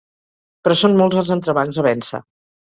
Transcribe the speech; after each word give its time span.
Però 0.67 0.77
són 0.79 0.97
molts 1.03 1.21
els 1.23 1.31
entrebancs 1.37 1.81
a 1.83 1.87
vèncer. 1.93 2.25